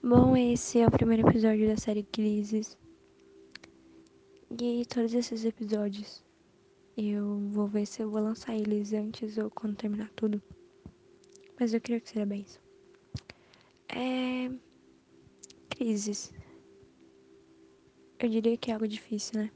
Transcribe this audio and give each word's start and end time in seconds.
Bom, 0.00 0.36
esse 0.36 0.78
é 0.78 0.86
o 0.86 0.90
primeiro 0.92 1.28
episódio 1.28 1.66
da 1.66 1.76
série 1.76 2.04
Crises. 2.04 2.78
E 4.60 4.86
todos 4.86 5.12
esses 5.12 5.44
episódios 5.44 6.24
eu 6.96 7.40
vou 7.50 7.66
ver 7.66 7.84
se 7.84 8.00
eu 8.00 8.08
vou 8.08 8.20
lançar 8.20 8.54
eles 8.54 8.92
antes 8.92 9.36
ou 9.38 9.50
quando 9.50 9.74
terminar 9.74 10.08
tudo. 10.14 10.40
Mas 11.58 11.74
eu 11.74 11.80
queria 11.80 12.00
que 12.00 12.10
seja 12.10 12.24
bem 12.24 12.42
isso. 12.42 12.60
É. 13.88 14.48
Crises. 15.68 16.32
Eu 18.20 18.28
diria 18.28 18.56
que 18.56 18.70
é 18.70 18.74
algo 18.74 18.86
difícil, 18.86 19.40
né? 19.40 19.50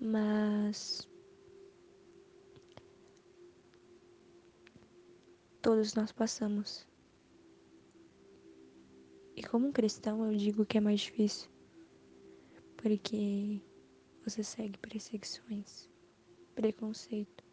Mas. 0.00 1.07
Todos 5.68 5.92
nós 5.92 6.10
passamos. 6.10 6.88
E 9.36 9.42
como 9.42 9.70
cristão, 9.70 10.24
eu 10.24 10.34
digo 10.34 10.64
que 10.64 10.78
é 10.78 10.80
mais 10.80 10.98
difícil. 10.98 11.50
Porque 12.78 13.60
você 14.24 14.42
segue 14.42 14.78
perseguições, 14.78 15.86
preconceito. 16.54 17.44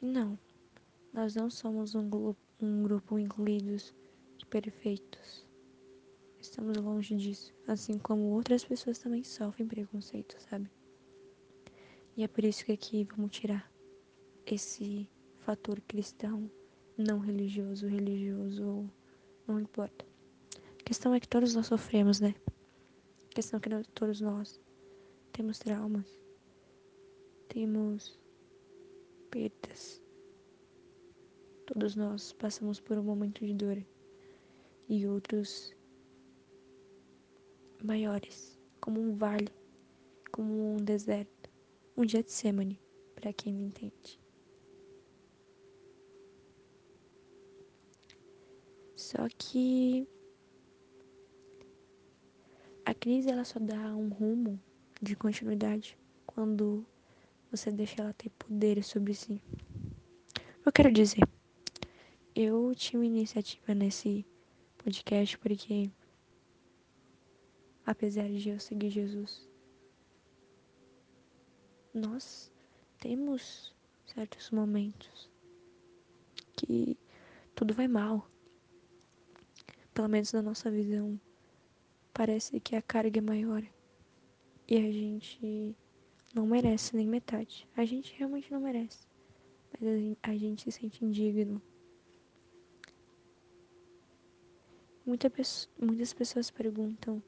E 0.00 0.06
não, 0.06 0.38
nós 1.12 1.34
não 1.34 1.50
somos 1.50 1.96
um, 1.96 2.08
grupo, 2.08 2.40
um 2.60 2.84
grupo 2.84 3.18
incluídos 3.18 3.92
de 4.38 4.46
perfeitos. 4.46 5.44
Estamos 6.38 6.76
longe 6.76 7.16
disso. 7.16 7.52
Assim 7.66 7.98
como 7.98 8.30
outras 8.30 8.64
pessoas 8.64 9.00
também 9.00 9.24
sofrem 9.24 9.66
preconceito, 9.66 10.40
sabe? 10.48 10.70
E 12.16 12.22
é 12.22 12.28
por 12.28 12.44
isso 12.44 12.64
que 12.64 12.70
aqui 12.70 13.02
vamos 13.02 13.32
tirar 13.32 13.71
esse 14.54 15.08
fator 15.38 15.80
cristão, 15.82 16.50
não 16.96 17.18
religioso, 17.18 17.86
religioso, 17.86 18.90
não 19.46 19.58
importa. 19.58 20.04
A 20.78 20.82
questão 20.84 21.14
é 21.14 21.20
que 21.20 21.28
todos 21.28 21.54
nós 21.54 21.66
sofremos, 21.66 22.20
né? 22.20 22.34
A 23.30 23.34
questão 23.34 23.58
é 23.58 23.60
que 23.60 23.68
nós, 23.70 23.86
todos 23.94 24.20
nós 24.20 24.60
temos 25.32 25.58
traumas, 25.58 26.06
temos 27.48 28.18
perdas. 29.30 30.02
Todos 31.66 31.96
nós 31.96 32.34
passamos 32.34 32.78
por 32.78 32.98
um 32.98 33.02
momento 33.02 33.46
de 33.46 33.54
dor 33.54 33.82
e 34.88 35.06
outros 35.06 35.74
maiores, 37.82 38.60
como 38.80 39.00
um 39.00 39.14
vale, 39.14 39.48
como 40.30 40.74
um 40.74 40.76
deserto, 40.76 41.50
um 41.96 42.06
Getsemane, 42.06 42.78
para 43.14 43.32
quem 43.32 43.54
me 43.54 43.64
entende. 43.64 44.21
Só 49.12 49.28
que 49.36 50.08
a 52.82 52.94
crise 52.94 53.28
ela 53.28 53.44
só 53.44 53.58
dá 53.60 53.94
um 53.94 54.08
rumo 54.08 54.58
de 55.02 55.14
continuidade 55.14 55.98
quando 56.24 56.86
você 57.50 57.70
deixa 57.70 58.00
ela 58.00 58.14
ter 58.14 58.30
poder 58.30 58.82
sobre 58.82 59.12
si. 59.12 59.38
Eu 60.64 60.72
quero 60.72 60.90
dizer, 60.90 61.28
eu 62.34 62.72
uma 62.94 63.04
iniciativa 63.04 63.74
nesse 63.74 64.24
podcast 64.78 65.36
porque 65.36 65.90
apesar 67.84 68.30
de 68.30 68.48
eu 68.48 68.58
seguir 68.58 68.88
Jesus, 68.88 69.46
nós 71.92 72.50
temos 72.98 73.74
certos 74.06 74.50
momentos 74.50 75.30
que 76.56 76.96
tudo 77.54 77.74
vai 77.74 77.86
mal. 77.86 78.31
Pelo 79.94 80.08
menos 80.08 80.32
na 80.32 80.42
nossa 80.42 80.70
visão, 80.70 81.20
parece 82.14 82.58
que 82.60 82.74
a 82.74 82.82
carga 82.82 83.18
é 83.18 83.22
maior 83.22 83.62
e 84.66 84.76
a 84.76 84.92
gente 84.92 85.76
não 86.34 86.46
merece 86.46 86.96
nem 86.96 87.06
metade. 87.06 87.68
A 87.76 87.84
gente 87.84 88.14
realmente 88.16 88.50
não 88.50 88.60
merece, 88.60 89.06
mas 89.72 90.16
a 90.22 90.34
gente 90.34 90.62
se 90.62 90.72
sente 90.72 91.04
indigno. 91.04 91.60
Muita 95.04 95.30
muitas 95.78 96.14
pessoas 96.14 96.50
perguntam 96.50 97.22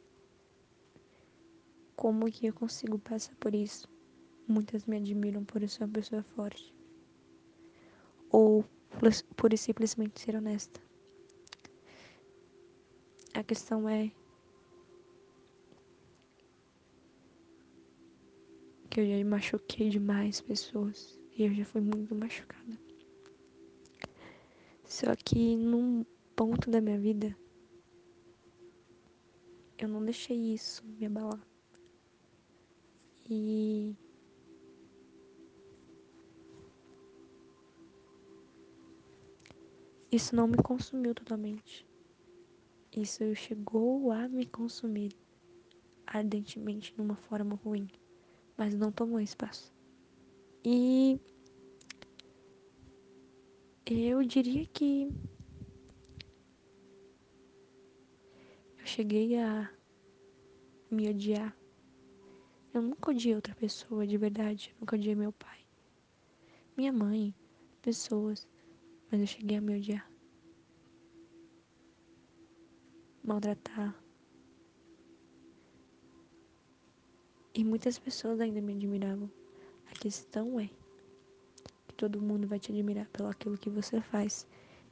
como 1.97 2.31
que 2.31 2.47
eu 2.47 2.55
consigo 2.55 2.99
passar 2.99 3.35
por 3.37 3.55
isso. 3.55 3.89
Muitas 4.47 4.87
me 4.87 4.97
admiram 4.97 5.45
por 5.45 5.63
eu 5.63 5.69
ser 5.69 5.85
uma 5.85 5.93
pessoa 5.93 6.23
forte. 6.23 6.75
Ou 8.31 8.65
por 9.37 9.57
simplesmente 9.59 10.21
ser 10.21 10.37
honesta. 10.37 10.81
A 13.35 13.43
questão 13.43 13.89
é 13.89 14.13
que 18.89 19.01
eu 19.01 19.07
já 19.07 19.25
machuquei 19.25 19.91
demais 19.91 20.41
pessoas 20.41 21.19
e 21.37 21.43
eu 21.43 21.53
já 21.53 21.65
fui 21.65 21.81
muito 21.81 22.15
machucada. 22.15 22.79
Só 24.85 25.17
que 25.17 25.57
num 25.57 26.05
ponto 26.37 26.71
da 26.71 26.81
minha 26.81 26.97
vida 26.97 27.37
eu 29.79 29.89
não 29.89 30.05
deixei 30.05 30.55
isso 30.55 30.87
me 30.87 31.05
abalar. 31.05 31.45
E 33.29 33.97
isso 40.13 40.37
não 40.37 40.47
me 40.47 40.57
consumiu 40.59 41.13
totalmente. 41.13 41.85
Isso 42.97 43.35
chegou 43.35 44.13
a 44.13 44.29
me 44.29 44.47
consumir 44.47 45.17
ardentemente 46.07 46.95
numa 46.97 47.17
forma 47.17 47.57
ruim, 47.57 47.89
mas 48.57 48.73
não 48.73 48.93
tomou 48.93 49.21
espaço. 49.21 49.75
E 50.65 51.21
eu 53.85 54.23
diria 54.23 54.65
que 54.67 55.13
eu 58.79 58.87
cheguei 58.87 59.37
a 59.41 59.69
me 60.89 61.09
odiar. 61.09 61.57
Eu 62.73 62.81
nunca 62.81 63.11
odiei 63.11 63.35
outra 63.35 63.55
pessoa 63.57 64.07
de 64.07 64.17
verdade, 64.17 64.75
nunca 64.79 64.95
odiei 64.95 65.17
meu 65.17 65.33
pai, 65.33 65.59
minha 66.77 66.93
mãe, 66.93 67.35
pessoas, 67.83 68.47
mas 69.11 69.21
eu 69.21 69.27
cheguei 69.27 69.59
a 69.59 69.61
me 69.61 69.77
odiar. 69.77 70.14
Maltratar. 73.25 73.95
E 77.55 77.65
muitas 77.65 77.99
pessoas 77.99 78.41
ainda 78.41 78.61
me 78.61 78.75
admiravam. 78.75 79.31
A 79.87 79.93
questão 79.93 80.61
é 80.61 80.69
que 81.87 81.95
todo 81.97 82.21
mundo 82.21 82.47
vai 82.47 82.59
te 82.59 82.71
admirar 82.71 83.09
pelo 83.09 83.29
aquilo 83.29 83.57
que 83.57 83.71
você 83.71 84.01
faz 84.01 84.47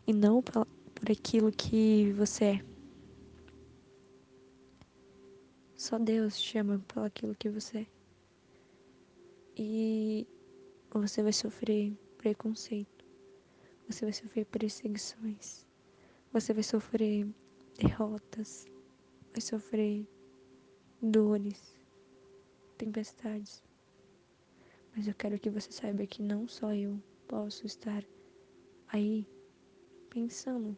e 0.06 0.12
não 0.12 0.42
por 0.42 0.66
aquilo 1.10 1.52
que 1.52 2.12
você 2.12 2.44
é. 2.44 2.64
Só 5.76 5.98
Deus 5.98 6.40
te 6.40 6.58
ama 6.58 6.78
pelo 6.86 7.06
aquilo 7.06 7.34
que 7.34 7.50
você 7.50 7.78
é. 7.78 7.86
E 9.56 10.26
você 10.90 11.22
vai 11.22 11.32
sofrer 11.32 11.92
preconceito. 12.16 13.04
Você 13.88 14.04
vai 14.04 14.12
sofrer 14.12 14.46
perseguições. 14.46 15.66
Você 16.32 16.54
vai 16.54 16.62
sofrer 16.62 17.26
derrotas, 17.78 18.66
vai 19.32 19.40
sofrer 19.40 20.06
dores, 21.00 21.76
tempestades. 22.78 23.62
Mas 24.94 25.08
eu 25.08 25.14
quero 25.14 25.38
que 25.38 25.50
você 25.50 25.72
saiba 25.72 26.06
que 26.06 26.22
não 26.22 26.46
só 26.46 26.72
eu 26.74 27.02
posso 27.26 27.66
estar 27.66 28.04
aí 28.88 29.26
pensando 30.10 30.76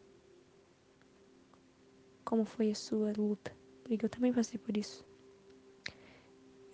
como 2.23 2.45
foi 2.45 2.71
a 2.71 2.75
sua 2.75 3.13
luta, 3.15 3.55
porque 3.83 4.05
eu 4.05 4.09
também 4.09 4.33
passei 4.33 4.57
por 4.57 4.75
isso. 4.75 5.05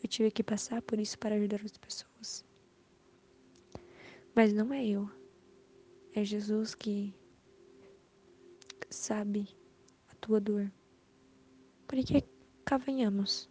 Eu 0.01 0.07
tive 0.07 0.31
que 0.31 0.43
passar 0.43 0.81
por 0.81 0.99
isso 0.99 1.17
para 1.19 1.35
ajudar 1.35 1.61
as 1.63 1.77
pessoas. 1.77 2.45
Mas 4.33 4.53
não 4.53 4.73
é 4.73 4.85
eu, 4.85 5.09
é 6.13 6.23
Jesus 6.23 6.73
que 6.73 7.13
sabe 8.89 9.49
tua 10.21 10.39
dor. 10.39 10.71
Porque 11.87 12.23
cá 12.63 12.77
venhamos. 12.77 13.49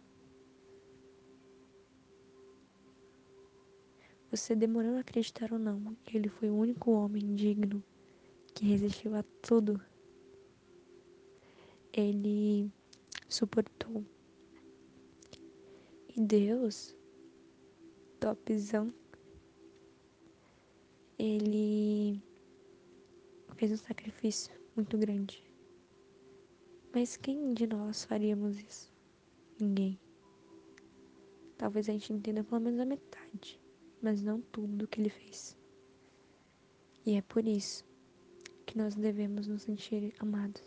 Você 4.31 4.55
demorando 4.55 4.97
a 4.97 5.01
acreditar 5.01 5.51
ou 5.51 5.59
não, 5.59 5.95
ele 6.11 6.29
foi 6.29 6.49
o 6.49 6.55
único 6.55 6.91
homem 6.91 7.35
digno 7.35 7.83
que 8.55 8.65
resistiu 8.65 9.13
a 9.13 9.23
tudo. 9.41 9.79
Ele 11.91 12.71
suportou. 13.27 14.05
E 16.15 16.21
Deus, 16.21 16.95
topzão, 18.19 18.93
ele 21.19 22.21
fez 23.55 23.71
um 23.73 23.77
sacrifício 23.77 24.53
muito 24.75 24.97
grande. 24.97 25.50
Mas 26.93 27.15
quem 27.15 27.53
de 27.53 27.65
nós 27.67 28.03
faríamos 28.03 28.59
isso? 28.59 28.91
Ninguém. 29.59 29.97
Talvez 31.57 31.87
a 31.87 31.93
gente 31.93 32.11
entenda 32.11 32.43
pelo 32.43 32.59
menos 32.59 32.79
a 32.79 32.85
metade, 32.85 33.61
mas 34.01 34.21
não 34.21 34.41
tudo 34.41 34.75
do 34.75 34.87
que 34.87 34.99
ele 34.99 35.09
fez. 35.09 35.57
E 37.05 37.15
é 37.15 37.21
por 37.21 37.47
isso 37.47 37.85
que 38.65 38.77
nós 38.77 38.95
devemos 38.95 39.47
nos 39.47 39.61
sentir 39.61 40.13
amados. 40.19 40.63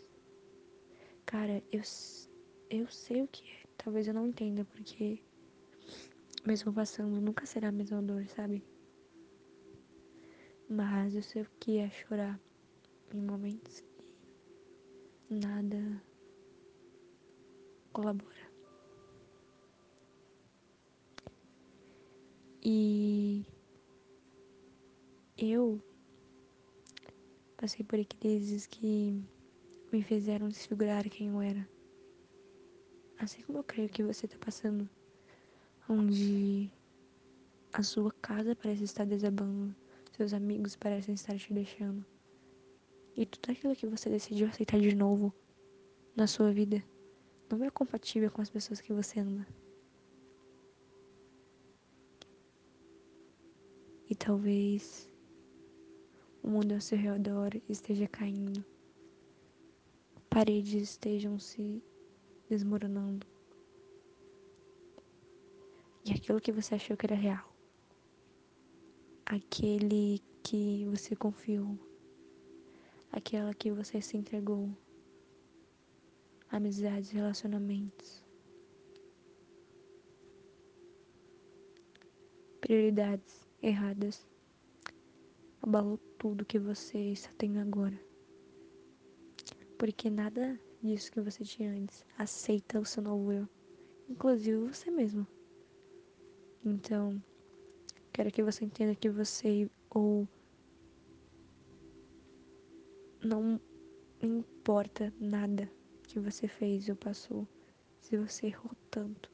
Cara, 1.25 1.61
eu, 1.71 1.81
eu 2.69 2.87
sei 2.87 3.21
o 3.21 3.27
que 3.27 3.43
é. 3.43 3.63
Talvez 3.77 4.07
eu 4.07 4.13
não 4.13 4.27
entenda, 4.27 4.65
porque 4.65 5.21
mesmo 6.45 6.73
passando, 6.73 7.21
nunca 7.21 7.45
será 7.45 7.69
a 7.69 7.71
mesma 7.71 8.01
dor, 8.01 8.25
sabe? 8.27 8.63
Mas 10.67 11.15
eu 11.15 11.21
sei 11.21 11.43
o 11.43 11.47
que 11.59 11.77
é 11.77 11.89
chorar 11.89 12.39
em 13.13 13.21
momentos 13.21 13.81
que 15.27 15.35
nada 15.35 16.01
colabora. 17.95 18.51
E 22.61 23.45
eu 25.37 25.81
passei 27.55 27.85
por 27.85 28.03
crises 28.05 28.67
que 28.67 29.23
me 29.93 30.03
fizeram 30.03 30.49
desfigurar 30.49 31.09
quem 31.09 31.29
eu 31.29 31.41
era. 31.41 31.69
Assim 33.17 33.41
como 33.43 33.59
eu 33.59 33.63
creio 33.63 33.87
que 33.87 34.03
você 34.03 34.25
está 34.25 34.37
passando, 34.39 34.89
onde 35.87 36.69
a 37.71 37.81
sua 37.81 38.11
casa 38.21 38.57
parece 38.57 38.83
estar 38.83 39.05
desabando, 39.05 39.73
seus 40.11 40.33
amigos 40.33 40.75
parecem 40.75 41.15
estar 41.15 41.37
te 41.37 41.53
deixando. 41.53 42.05
E 43.15 43.25
tudo 43.25 43.53
aquilo 43.53 43.75
que 43.75 43.87
você 43.87 44.09
decidiu 44.09 44.47
aceitar 44.47 44.81
de 44.81 44.93
novo 44.93 45.33
na 46.13 46.27
sua 46.27 46.51
vida 46.51 46.83
não 47.49 47.63
é 47.63 47.69
compatível 47.69 48.31
com 48.31 48.41
as 48.41 48.49
pessoas 48.49 48.81
que 48.81 48.93
você 48.93 49.19
anda. 49.19 49.47
E 54.09 54.15
talvez 54.15 55.09
o 56.43 56.49
mundo 56.49 56.73
ao 56.73 56.81
seu 56.81 56.97
redor 56.97 57.49
esteja 57.67 58.07
caindo, 58.07 58.63
paredes 60.29 60.89
estejam 60.89 61.39
se 61.39 61.83
desmoronando. 62.47 63.25
E 66.05 66.11
aquilo 66.11 66.39
que 66.39 66.51
você 66.51 66.75
achou 66.75 66.95
que 66.95 67.07
era 67.07 67.15
real, 67.15 67.51
aquele 69.25 70.21
que 70.43 70.85
você 70.85 71.15
confiou, 71.15 71.79
aquela 73.11 73.55
que 73.55 73.71
você 73.71 73.99
se 73.99 74.15
entregou, 74.15 74.69
amizades, 76.49 77.11
relacionamentos, 77.11 78.23
prioridades 82.61 83.47
erradas 83.61 84.27
abalou 85.61 85.97
tudo 86.17 86.45
que 86.45 86.59
você 86.59 86.97
está 87.11 87.31
tendo 87.37 87.59
agora. 87.59 87.99
Porque 89.77 90.09
nada 90.09 90.59
disso 90.81 91.11
que 91.11 91.21
você 91.21 91.43
tinha 91.43 91.71
antes 91.71 92.05
aceita 92.17 92.79
o 92.79 92.85
seu 92.85 93.03
novo 93.03 93.31
eu, 93.31 93.47
inclusive 94.09 94.57
você 94.57 94.89
mesmo. 94.89 95.27
Então, 96.63 97.21
quero 98.13 98.31
que 98.31 98.41
você 98.41 98.65
entenda 98.65 98.95
que 98.95 99.09
você 99.09 99.69
ou 99.89 100.27
não 103.23 103.59
importa 104.21 105.13
nada 105.19 105.71
que 106.15 106.19
você 106.21 106.47
fez 106.47 106.87
ou 106.87 106.95
passou, 106.95 107.45
se 107.99 108.15
você 108.15 108.47
errou 108.47 108.71
tanto 108.89 109.29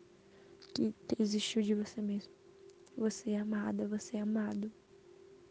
que 0.73 0.95
desistiu 1.15 1.61
de 1.61 1.75
você 1.75 2.01
mesmo. 2.01 2.33
Você 2.97 3.31
é 3.31 3.37
amada, 3.37 3.87
você 3.87 4.17
é 4.17 4.21
amado. 4.21 4.71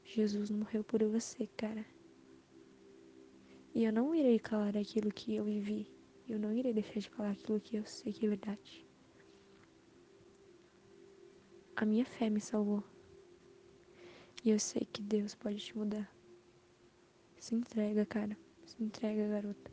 Jesus 0.02 0.50
morreu 0.50 0.82
por 0.82 1.04
você, 1.04 1.46
cara. 1.56 1.86
E 3.72 3.84
eu 3.84 3.92
não 3.92 4.12
irei 4.12 4.40
calar 4.40 4.76
aquilo 4.76 5.12
que 5.12 5.36
eu 5.36 5.44
vivi. 5.44 5.86
Eu 6.28 6.40
não 6.40 6.52
irei 6.52 6.72
deixar 6.72 6.98
de 6.98 7.08
falar 7.08 7.30
aquilo 7.30 7.60
que 7.60 7.76
eu 7.76 7.84
sei 7.84 8.12
que 8.12 8.26
é 8.26 8.28
verdade. 8.30 8.84
A 11.76 11.86
minha 11.86 12.04
fé 12.04 12.28
me 12.28 12.40
salvou. 12.40 12.82
E 14.44 14.50
eu 14.50 14.58
sei 14.58 14.84
que 14.92 15.00
Deus 15.00 15.36
pode 15.36 15.58
te 15.58 15.78
mudar. 15.78 16.12
Se 17.38 17.54
entrega, 17.54 18.04
cara. 18.04 18.36
Se 18.64 18.82
entrega, 18.82 19.28
garota. 19.28 19.70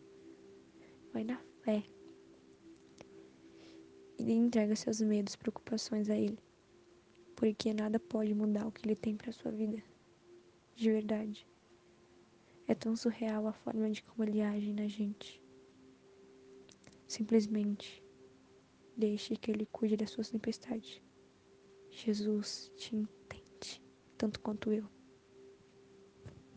Vai 1.11 1.23
na 1.23 1.46
E 4.19 4.31
entrega 4.31 4.75
seus 4.75 5.01
medos, 5.01 5.35
preocupações 5.35 6.09
a 6.09 6.15
Ele. 6.15 6.39
Porque 7.35 7.73
nada 7.73 7.99
pode 7.99 8.33
mudar 8.33 8.67
o 8.67 8.71
que 8.71 8.87
Ele 8.87 8.95
tem 8.95 9.15
para 9.15 9.31
sua 9.31 9.51
vida 9.51 9.83
de 10.77 10.91
verdade. 10.91 11.47
É 12.67 12.75
tão 12.75 12.95
surreal 12.95 13.47
a 13.47 13.53
forma 13.53 13.89
de 13.89 14.03
como 14.03 14.23
ele 14.23 14.41
age 14.41 14.71
na 14.71 14.87
gente. 14.87 15.41
Simplesmente 17.07 18.03
deixe 18.95 19.35
que 19.35 19.49
ele 19.49 19.65
cuide 19.65 19.97
das 19.97 20.11
suas 20.11 20.29
tempestades. 20.29 21.01
Jesus 21.89 22.71
te 22.75 22.95
entende, 22.95 23.81
tanto 24.17 24.39
quanto 24.39 24.71
eu. 24.71 24.87